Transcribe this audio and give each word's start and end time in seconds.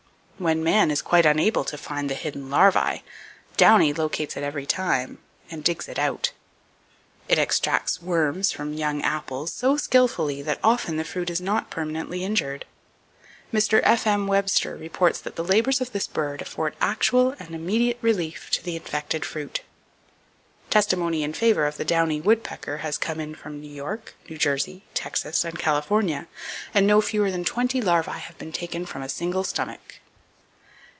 When 0.41 0.63
man 0.63 0.89
is 0.89 1.03
quite 1.03 1.27
unable 1.27 1.63
to 1.65 1.77
find 1.77 2.09
the 2.09 2.15
hidden 2.15 2.49
larvae, 2.49 3.03
Downy 3.57 3.93
locates 3.93 4.35
it 4.35 4.41
every 4.41 4.65
time, 4.65 5.19
and 5.51 5.63
digs 5.63 5.87
it 5.87 5.99
out. 5.99 6.31
It 7.29 7.37
extracts 7.37 8.01
worms 8.01 8.51
from 8.51 8.73
young 8.73 9.03
apples 9.03 9.53
so 9.53 9.77
skillfully 9.77 10.41
that 10.41 10.59
often 10.63 10.97
the 10.97 11.03
fruit 11.03 11.29
is 11.29 11.39
not 11.41 11.69
permanently 11.69 12.23
injured. 12.23 12.65
Mr. 13.53 13.81
F.M. 13.83 14.25
Webster 14.25 14.75
reports 14.75 15.19
that 15.21 15.35
the 15.35 15.43
labors 15.43 15.79
of 15.79 15.91
this 15.91 16.07
bird 16.07 16.41
"afford 16.41 16.75
actual 16.81 17.35
and 17.37 17.53
immediate 17.53 17.99
relief 18.01 18.49
to 18.49 18.63
the 18.63 18.75
infected 18.75 19.23
fruit." 19.23 19.61
Testimony 20.71 21.21
in 21.21 21.33
favor 21.33 21.67
of 21.67 21.77
the 21.77 21.85
downy 21.85 22.19
woodpecker 22.19 22.77
has 22.77 22.97
come 22.97 23.35
from 23.35 23.61
New 23.61 23.69
York, 23.69 24.15
New 24.27 24.39
Jersey, 24.39 24.85
Texas 24.95 25.45
and 25.45 25.59
California, 25.59 26.27
"and 26.73 26.87
no 26.87 26.99
fewer 26.99 27.29
than 27.29 27.45
twenty 27.45 27.79
larvae 27.79 28.09
have 28.13 28.39
been 28.39 28.51
taken 28.51 28.87
from 28.87 29.03
a 29.03 29.07
single 29.09 29.43
stomach." 29.43 29.99